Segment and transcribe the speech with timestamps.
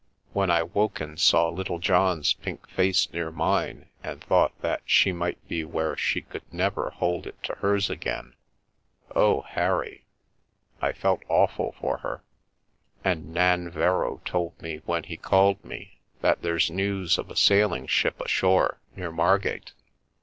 [0.33, 5.47] When I woke and saw Littlejohn's pink face near mine, and thought that she might
[5.47, 8.33] be where she could never hold it to hers again—
[9.15, 10.07] Oh, Harry!
[10.81, 12.23] I felt awful for her.
[13.03, 18.19] And Nanverrow told me when he called me that there's news of a sailing ship
[18.21, 19.71] ashore near Margate.